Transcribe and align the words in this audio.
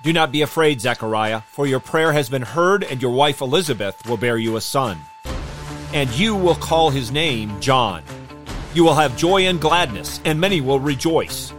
Do 0.00 0.12
not 0.12 0.30
be 0.30 0.42
afraid, 0.42 0.80
Zechariah, 0.80 1.40
for 1.40 1.66
your 1.66 1.80
prayer 1.80 2.12
has 2.12 2.28
been 2.28 2.42
heard, 2.42 2.84
and 2.84 3.02
your 3.02 3.10
wife 3.10 3.40
Elizabeth 3.40 4.06
will 4.08 4.16
bear 4.16 4.38
you 4.38 4.56
a 4.56 4.60
son. 4.60 5.00
And 5.92 6.08
you 6.10 6.36
will 6.36 6.54
call 6.54 6.90
his 6.90 7.10
name 7.10 7.60
John. 7.60 8.04
You 8.74 8.84
will 8.84 8.94
have 8.94 9.16
joy 9.16 9.46
and 9.46 9.60
gladness, 9.60 10.20
and 10.24 10.40
many 10.40 10.60
will 10.60 10.78
rejoice. 10.78 11.52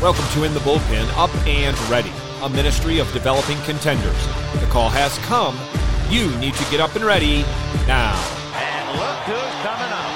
Welcome 0.00 0.24
to 0.32 0.44
In 0.44 0.54
the 0.54 0.60
Bullpen, 0.60 1.06
Up 1.18 1.28
and 1.46 1.78
Ready, 1.90 2.10
a 2.40 2.48
ministry 2.48 3.00
of 3.00 3.12
developing 3.12 3.60
contenders. 3.64 4.16
The 4.58 4.66
call 4.70 4.88
has 4.88 5.18
come. 5.28 5.54
You 6.08 6.34
need 6.38 6.54
to 6.54 6.64
get 6.70 6.80
up 6.80 6.96
and 6.96 7.04
ready 7.04 7.42
now. 7.86 8.16
And 8.56 8.96
look 8.96 9.18
who's 9.28 9.54
coming 9.60 9.92
up. 9.92 10.08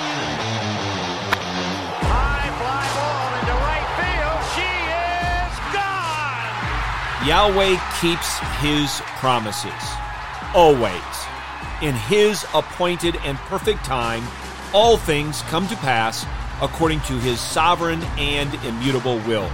High 2.00 2.48
fly 2.56 2.88
ball 2.96 3.28
into 3.36 3.52
right 3.60 3.84
field. 4.00 4.40
She 4.56 4.72
is 5.36 5.52
gone. 5.76 7.28
Yahweh 7.28 7.76
keeps 8.00 8.38
his 8.64 9.02
promises. 9.20 9.84
Always. 10.54 11.14
In 11.82 11.94
his 11.94 12.46
appointed 12.54 13.16
and 13.16 13.36
perfect 13.36 13.84
time, 13.84 14.24
all 14.72 14.96
things 14.96 15.42
come 15.42 15.68
to 15.68 15.76
pass 15.76 16.24
according 16.62 17.00
to 17.00 17.18
his 17.18 17.38
sovereign 17.38 18.02
and 18.16 18.54
immutable 18.64 19.18
will. 19.26 19.50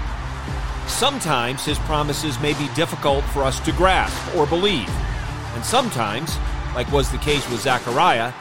Sometimes 0.90 1.64
his 1.64 1.78
promises 1.80 2.38
may 2.40 2.52
be 2.52 2.68
difficult 2.74 3.24
for 3.26 3.42
us 3.42 3.58
to 3.60 3.72
grasp 3.72 4.36
or 4.36 4.46
believe, 4.46 4.90
and 5.54 5.64
sometimes, 5.64 6.36
like 6.74 6.92
was 6.92 7.10
the 7.10 7.18
case 7.18 7.48
with 7.50 7.62
Zechariah, 7.62 8.34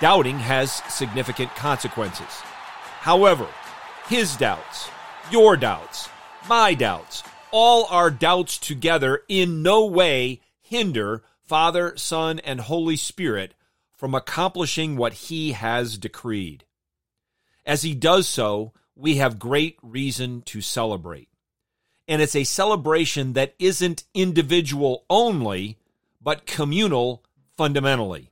doubting 0.00 0.38
has 0.38 0.82
significant 0.88 1.54
consequences. 1.56 2.26
However, 3.00 3.46
his 4.08 4.34
doubts, 4.36 4.88
your 5.30 5.58
doubts, 5.58 6.08
my 6.48 6.72
doubts, 6.72 7.22
all 7.50 7.86
our 7.90 8.10
doubts 8.10 8.56
together 8.58 9.20
in 9.28 9.62
no 9.62 9.84
way 9.84 10.40
hinder 10.62 11.22
Father, 11.44 11.96
Son, 11.96 12.38
and 12.40 12.60
Holy 12.60 12.96
Spirit 12.96 13.52
from 13.94 14.14
accomplishing 14.14 14.96
what 14.96 15.12
he 15.12 15.52
has 15.52 15.98
decreed. 15.98 16.64
As 17.66 17.82
he 17.82 17.94
does 17.94 18.26
so, 18.26 18.72
we 18.94 19.16
have 19.16 19.38
great 19.38 19.76
reason 19.82 20.40
to 20.42 20.60
celebrate. 20.60 21.28
And 22.08 22.22
it's 22.22 22.36
a 22.36 22.44
celebration 22.44 23.32
that 23.32 23.54
isn't 23.58 24.04
individual 24.14 25.04
only, 25.10 25.78
but 26.20 26.46
communal 26.46 27.24
fundamentally. 27.56 28.30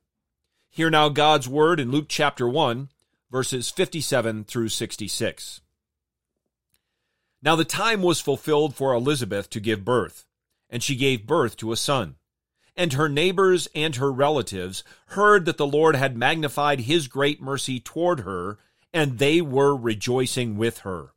Hear 0.71 0.91
now 0.91 1.09
God's 1.09 1.49
word 1.49 1.81
in 1.81 1.91
Luke 1.91 2.07
chapter 2.09 2.49
1, 2.49 2.89
verses 3.31 3.71
57 3.71 4.45
through 4.45 4.69
66. 4.69 5.61
Now 7.43 7.57
the 7.57 7.65
time 7.65 8.03
was 8.03 8.21
fulfilled 8.21 8.75
for 8.75 8.93
Elizabeth 8.93 9.51
to 9.51 9.61
give 9.61 9.85
birth, 9.85 10.27
and 10.71 10.83
she 10.83 10.97
gave 10.97 11.27
birth 11.27 11.57
to 11.59 11.73
a 11.73 11.77
son. 11.77 12.17
And 12.77 12.95
her 12.95 13.09
neighbors 13.09 13.69
and 13.75 13.97
her 13.97 14.11
relatives 14.11 14.83
heard 15.09 15.45
that 15.45 15.57
the 15.57 15.67
Lord 15.67 15.95
had 15.95 16.17
magnified 16.17 16.81
his 16.81 17.07
great 17.07 17.41
mercy 17.41 17.79
toward 17.81 18.21
her, 18.21 18.59
and 18.93 19.19
they 19.19 19.41
were 19.41 19.77
rejoicing 19.77 20.57
with 20.57 20.79
her. 20.79 21.14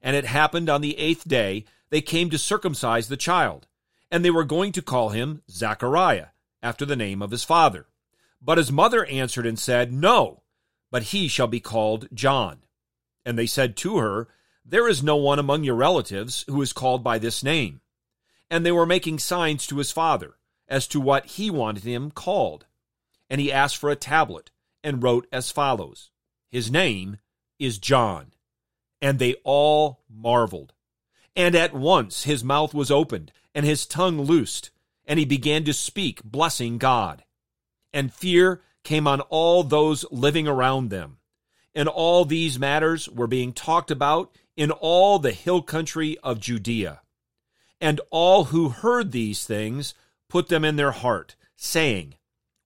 And 0.00 0.14
it 0.14 0.26
happened 0.26 0.68
on 0.68 0.80
the 0.80 0.98
eighth 0.98 1.26
day, 1.26 1.64
they 1.90 2.00
came 2.00 2.30
to 2.30 2.38
circumcise 2.38 3.08
the 3.08 3.16
child, 3.16 3.66
and 4.10 4.24
they 4.24 4.30
were 4.30 4.44
going 4.44 4.72
to 4.72 4.82
call 4.82 5.10
him 5.10 5.42
Zachariah, 5.50 6.28
after 6.62 6.84
the 6.84 6.96
name 6.96 7.22
of 7.22 7.30
his 7.30 7.44
father. 7.44 7.86
But 8.40 8.58
his 8.58 8.70
mother 8.70 9.04
answered 9.06 9.46
and 9.46 9.58
said, 9.58 9.92
No, 9.92 10.42
but 10.90 11.04
he 11.04 11.28
shall 11.28 11.46
be 11.46 11.60
called 11.60 12.08
John. 12.12 12.58
And 13.24 13.38
they 13.38 13.46
said 13.46 13.76
to 13.78 13.98
her, 13.98 14.28
There 14.64 14.88
is 14.88 15.02
no 15.02 15.16
one 15.16 15.38
among 15.38 15.64
your 15.64 15.74
relatives 15.74 16.44
who 16.48 16.62
is 16.62 16.72
called 16.72 17.02
by 17.02 17.18
this 17.18 17.42
name. 17.42 17.80
And 18.50 18.64
they 18.64 18.72
were 18.72 18.86
making 18.86 19.18
signs 19.18 19.66
to 19.66 19.78
his 19.78 19.92
father 19.92 20.36
as 20.68 20.86
to 20.88 21.00
what 21.00 21.26
he 21.26 21.50
wanted 21.50 21.84
him 21.84 22.10
called. 22.10 22.66
And 23.28 23.40
he 23.40 23.52
asked 23.52 23.76
for 23.76 23.90
a 23.90 23.96
tablet 23.96 24.50
and 24.82 25.02
wrote 25.02 25.26
as 25.32 25.50
follows 25.50 26.10
His 26.50 26.70
name 26.70 27.18
is 27.58 27.78
John. 27.78 28.32
And 29.00 29.18
they 29.18 29.36
all 29.44 30.00
marveled. 30.08 30.72
And 31.36 31.54
at 31.54 31.72
once 31.72 32.24
his 32.24 32.42
mouth 32.42 32.74
was 32.74 32.90
opened, 32.90 33.32
and 33.54 33.64
his 33.64 33.86
tongue 33.86 34.20
loosed, 34.20 34.70
and 35.06 35.18
he 35.18 35.24
began 35.24 35.64
to 35.64 35.72
speak, 35.72 36.22
blessing 36.24 36.78
God. 36.78 37.24
And 37.92 38.12
fear 38.12 38.60
came 38.82 39.06
on 39.06 39.20
all 39.22 39.62
those 39.62 40.04
living 40.10 40.48
around 40.48 40.90
them. 40.90 41.18
And 41.74 41.88
all 41.88 42.24
these 42.24 42.58
matters 42.58 43.08
were 43.08 43.26
being 43.26 43.52
talked 43.52 43.90
about 43.90 44.32
in 44.56 44.70
all 44.70 45.18
the 45.18 45.32
hill 45.32 45.62
country 45.62 46.18
of 46.22 46.40
Judea. 46.40 47.02
And 47.80 48.00
all 48.10 48.44
who 48.44 48.70
heard 48.70 49.12
these 49.12 49.44
things 49.44 49.94
put 50.28 50.48
them 50.48 50.64
in 50.64 50.76
their 50.76 50.90
heart, 50.90 51.36
saying, 51.56 52.14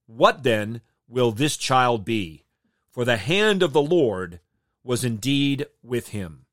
What 0.07 0.43
then 0.43 0.81
will 1.07 1.31
this 1.31 1.57
child 1.57 2.03
be? 2.03 2.45
For 2.89 3.05
the 3.05 3.17
hand 3.17 3.61
of 3.61 3.73
the 3.73 3.81
Lord 3.81 4.39
was 4.83 5.03
indeed 5.03 5.65
with 5.81 6.09
him. 6.09 6.45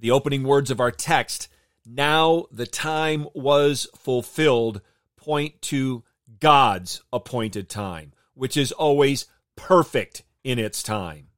The 0.00 0.10
opening 0.10 0.44
words 0.44 0.70
of 0.70 0.80
our 0.80 0.90
text, 0.90 1.48
now 1.86 2.46
the 2.52 2.66
time 2.66 3.26
was 3.34 3.88
fulfilled, 3.96 4.80
point 5.16 5.62
to 5.62 6.04
God's 6.40 7.02
appointed 7.12 7.68
time, 7.68 8.12
which 8.34 8.56
is 8.56 8.72
always 8.72 9.26
perfect 9.56 10.22
in 10.42 10.58
its 10.58 10.82
time. 10.82 11.28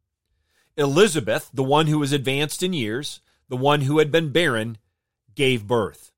Elizabeth, 0.77 1.50
the 1.54 1.62
one 1.62 1.87
who 1.87 1.98
was 1.98 2.12
advanced 2.12 2.62
in 2.62 2.72
years, 2.72 3.21
the 3.48 3.56
one 3.56 3.83
who 3.83 3.98
had 3.98 4.10
been 4.10 4.33
barren, 4.33 4.78
gave 5.34 5.66
birth. 5.66 6.10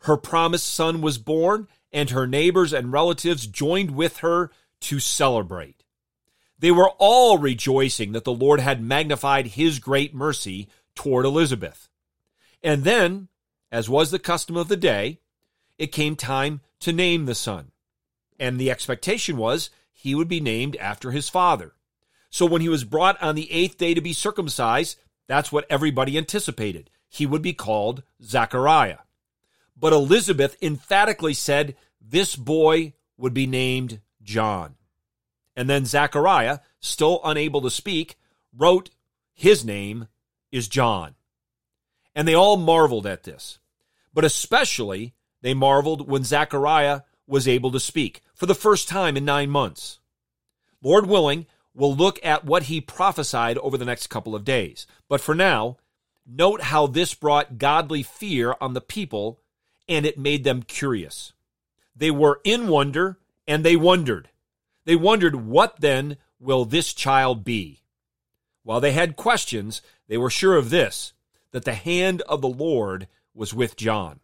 Her 0.00 0.16
promised 0.16 0.72
son 0.72 1.00
was 1.00 1.18
born, 1.18 1.68
and 1.92 2.10
her 2.10 2.26
neighbors 2.26 2.72
and 2.72 2.90
relatives 2.92 3.46
joined 3.46 3.92
with 3.92 4.18
her 4.18 4.50
to 4.80 4.98
celebrate. 4.98 5.81
They 6.62 6.70
were 6.70 6.90
all 6.98 7.38
rejoicing 7.38 8.12
that 8.12 8.22
the 8.22 8.32
Lord 8.32 8.60
had 8.60 8.80
magnified 8.80 9.48
his 9.48 9.80
great 9.80 10.14
mercy 10.14 10.68
toward 10.94 11.24
Elizabeth. 11.24 11.88
And 12.62 12.84
then, 12.84 13.26
as 13.72 13.90
was 13.90 14.12
the 14.12 14.20
custom 14.20 14.56
of 14.56 14.68
the 14.68 14.76
day, 14.76 15.18
it 15.76 15.88
came 15.88 16.14
time 16.14 16.60
to 16.78 16.92
name 16.92 17.26
the 17.26 17.34
son. 17.34 17.72
And 18.38 18.60
the 18.60 18.70
expectation 18.70 19.36
was 19.36 19.70
he 19.92 20.14
would 20.14 20.28
be 20.28 20.38
named 20.38 20.76
after 20.76 21.10
his 21.10 21.28
father. 21.28 21.72
So 22.30 22.46
when 22.46 22.60
he 22.60 22.68
was 22.68 22.84
brought 22.84 23.20
on 23.20 23.34
the 23.34 23.50
eighth 23.50 23.76
day 23.76 23.92
to 23.92 24.00
be 24.00 24.12
circumcised, 24.12 25.00
that's 25.26 25.50
what 25.50 25.66
everybody 25.68 26.16
anticipated. 26.16 26.90
He 27.08 27.26
would 27.26 27.42
be 27.42 27.54
called 27.54 28.04
Zachariah. 28.22 28.98
But 29.76 29.92
Elizabeth 29.92 30.56
emphatically 30.62 31.34
said 31.34 31.74
this 32.00 32.36
boy 32.36 32.92
would 33.16 33.34
be 33.34 33.48
named 33.48 34.00
John. 34.22 34.76
And 35.56 35.68
then 35.68 35.84
Zachariah, 35.84 36.60
still 36.80 37.20
unable 37.24 37.60
to 37.62 37.70
speak, 37.70 38.16
wrote, 38.56 38.90
His 39.34 39.64
name 39.64 40.08
is 40.50 40.68
John. 40.68 41.14
And 42.14 42.26
they 42.26 42.34
all 42.34 42.56
marveled 42.56 43.06
at 43.06 43.24
this. 43.24 43.58
But 44.14 44.24
especially 44.24 45.14
they 45.40 45.54
marveled 45.54 46.08
when 46.08 46.24
Zechariah 46.24 47.02
was 47.26 47.48
able 47.48 47.70
to 47.72 47.80
speak 47.80 48.22
for 48.34 48.46
the 48.46 48.54
first 48.54 48.88
time 48.88 49.16
in 49.16 49.24
nine 49.24 49.50
months. 49.50 49.98
Lord 50.82 51.06
willing, 51.06 51.46
we'll 51.74 51.94
look 51.94 52.18
at 52.24 52.44
what 52.44 52.64
he 52.64 52.80
prophesied 52.80 53.58
over 53.58 53.78
the 53.78 53.84
next 53.84 54.08
couple 54.08 54.34
of 54.34 54.44
days. 54.44 54.86
But 55.08 55.20
for 55.20 55.34
now, 55.34 55.78
note 56.26 56.62
how 56.62 56.86
this 56.86 57.14
brought 57.14 57.58
godly 57.58 58.02
fear 58.02 58.54
on 58.60 58.74
the 58.74 58.80
people 58.80 59.40
and 59.88 60.04
it 60.04 60.18
made 60.18 60.44
them 60.44 60.62
curious. 60.62 61.32
They 61.94 62.10
were 62.10 62.40
in 62.44 62.68
wonder 62.68 63.18
and 63.46 63.64
they 63.64 63.76
wondered. 63.76 64.28
They 64.84 64.96
wondered, 64.96 65.36
what 65.36 65.80
then 65.80 66.16
will 66.40 66.64
this 66.64 66.92
child 66.92 67.44
be? 67.44 67.82
While 68.64 68.80
they 68.80 68.92
had 68.92 69.16
questions, 69.16 69.82
they 70.08 70.16
were 70.16 70.30
sure 70.30 70.56
of 70.56 70.70
this 70.70 71.12
that 71.52 71.64
the 71.64 71.74
hand 71.74 72.22
of 72.22 72.40
the 72.40 72.48
Lord 72.48 73.08
was 73.34 73.52
with 73.54 73.76
John. 73.76 74.20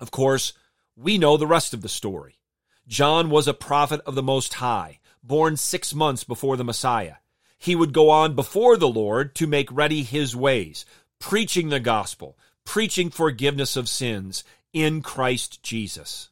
Of 0.00 0.10
course, 0.10 0.52
we 0.96 1.18
know 1.18 1.36
the 1.36 1.46
rest 1.46 1.74
of 1.74 1.82
the 1.82 1.88
story. 1.88 2.38
John 2.86 3.30
was 3.30 3.46
a 3.46 3.54
prophet 3.54 4.00
of 4.06 4.14
the 4.14 4.22
Most 4.22 4.54
High, 4.54 4.98
born 5.22 5.56
six 5.56 5.94
months 5.94 6.24
before 6.24 6.56
the 6.56 6.64
Messiah. 6.64 7.16
He 7.58 7.76
would 7.76 7.92
go 7.92 8.10
on 8.10 8.34
before 8.34 8.76
the 8.76 8.88
Lord 8.88 9.34
to 9.36 9.46
make 9.46 9.70
ready 9.70 10.02
his 10.02 10.34
ways, 10.34 10.84
preaching 11.18 11.68
the 11.68 11.80
gospel, 11.80 12.38
preaching 12.64 13.10
forgiveness 13.10 13.76
of 13.76 13.88
sins 13.88 14.44
in 14.72 15.02
Christ 15.02 15.62
Jesus. 15.62 16.30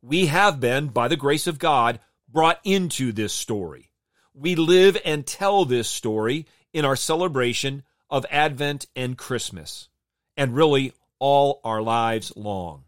We 0.00 0.26
have 0.26 0.60
been, 0.60 0.88
by 0.88 1.08
the 1.08 1.16
grace 1.16 1.46
of 1.46 1.58
God, 1.58 2.00
brought 2.32 2.60
into 2.64 3.12
this 3.12 3.32
story. 3.32 3.92
We 4.34 4.54
live 4.54 4.96
and 5.04 5.26
tell 5.26 5.64
this 5.64 5.88
story 5.88 6.46
in 6.72 6.84
our 6.84 6.96
celebration 6.96 7.82
of 8.08 8.26
Advent 8.30 8.86
and 8.96 9.18
Christmas, 9.18 9.88
and 10.36 10.56
really 10.56 10.92
all 11.18 11.60
our 11.64 11.82
lives 11.82 12.32
long. 12.34 12.84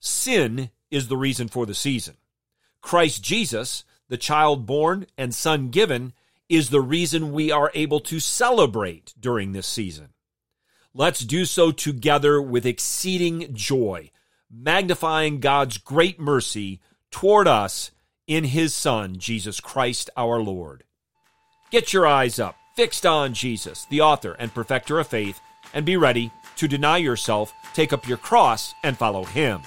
Sin 0.00 0.70
is 0.90 1.08
the 1.08 1.16
reason 1.16 1.48
for 1.48 1.66
the 1.66 1.74
season. 1.74 2.16
Christ 2.80 3.22
Jesus, 3.22 3.84
the 4.08 4.16
child 4.16 4.66
born 4.66 5.06
and 5.18 5.34
son 5.34 5.68
given, 5.68 6.14
is 6.48 6.70
the 6.70 6.80
reason 6.80 7.32
we 7.32 7.52
are 7.52 7.70
able 7.74 8.00
to 8.00 8.18
celebrate 8.18 9.14
during 9.20 9.52
this 9.52 9.66
season. 9.66 10.08
Let's 10.92 11.20
do 11.20 11.44
so 11.44 11.70
together 11.70 12.42
with 12.42 12.66
exceeding 12.66 13.54
joy, 13.54 14.10
magnifying 14.50 15.38
God's 15.38 15.78
great 15.78 16.18
mercy 16.18 16.80
toward 17.10 17.46
us 17.46 17.92
in 18.30 18.44
His 18.44 18.72
Son, 18.72 19.18
Jesus 19.18 19.58
Christ 19.58 20.08
our 20.16 20.40
Lord. 20.40 20.84
Get 21.72 21.92
your 21.92 22.06
eyes 22.06 22.38
up, 22.38 22.54
fixed 22.76 23.04
on 23.04 23.34
Jesus, 23.34 23.86
the 23.90 24.02
author 24.02 24.36
and 24.38 24.54
perfecter 24.54 25.00
of 25.00 25.08
faith, 25.08 25.40
and 25.74 25.84
be 25.84 25.96
ready 25.96 26.30
to 26.54 26.68
deny 26.68 26.98
yourself, 26.98 27.52
take 27.74 27.92
up 27.92 28.06
your 28.06 28.18
cross, 28.18 28.72
and 28.84 28.96
follow 28.96 29.24
Him. 29.24 29.62